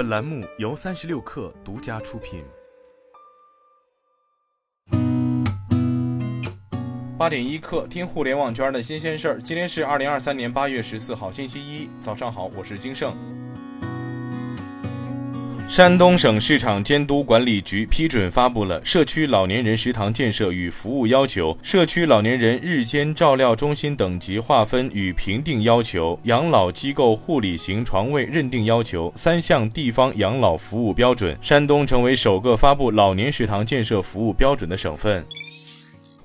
[0.00, 2.42] 本栏目由三十六氪独家出品。
[7.18, 9.42] 八点一刻，听互联网圈的新鲜事儿。
[9.42, 13.14] 今天是二零二三年八月十四号，星期一，早上好，我是金盛。
[15.70, 35.24] 山东省市场监督管理局批准发布了《社区老年人食堂建设与服务要求》《社区老年人日间照料中心等级划分与评定要求》《养老机构护理型床位认定要求》三项地方养老服务标准，山东成为首个发布老年食堂建设服务标准的省份。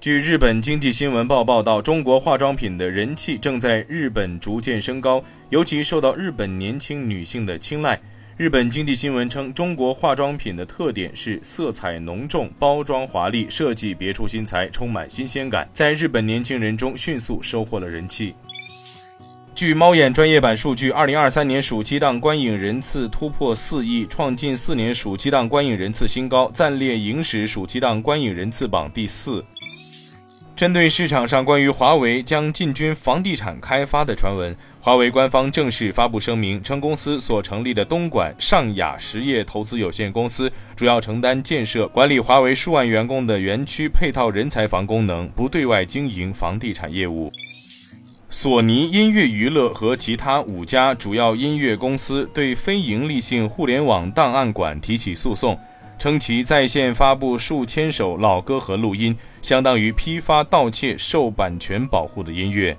[0.00, 8.00] 据日本经济新闻报报道，中国化妆品的人气正在日本逐渐升高，尤其受到日本年轻女性的青睐。
[8.38, 18.36] 日本经济新闻称，中国化妆品的特点是色彩浓重、包装华丽、设计别出心裁、充满新鲜感，在日本年轻人中迅速收获了人气。
[19.56, 29.44] 据猫眼专业版数据，二零二三年暑期档观影人次突破四亿，创近四年暑期档观影人次新高，暂列影史暑期档观影人次榜第四。
[30.58, 47.30] 针对市场上关于华为将进军房地产开发的传闻，华为官方正式发布声明，称公司所成立的东莞上雅实业投资有限公司主要承担建设、管理华为数万员工的园区配套人才房功能，不对外经营房地产业务。
[48.28, 55.56] 索尼音乐娱乐和其他五家主要音乐公司对非营利性互联网档案馆提起诉讼。
[55.98, 62.76] 称其在线发布数千首老歌和录音，相当于批发盗窃受版权保护的音乐。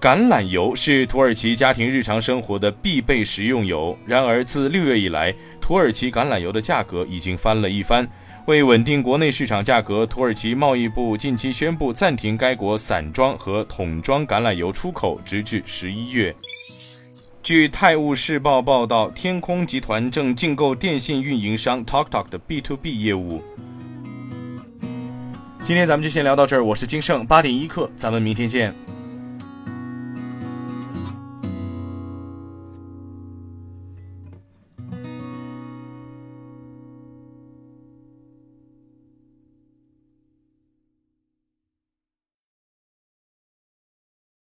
[0.00, 8.06] 橄榄油是土耳其家庭日常生活的必备食用油，然而自六月以来，土耳其橄榄油的价格已经翻了一番。
[8.46, 16.34] 为稳定国内市场价格，土耳其贸易部近期宣布暂停该国散装和桶装橄榄油出口，直至十一月。
[17.44, 23.42] 据《泰晤士报》报道，天空集团正竞购电信运营商 TalkTalk 的 B2B 业务。
[25.62, 28.74] 今天咱们就先聊到这儿，我是金盛，八点一刻，咱们明天见。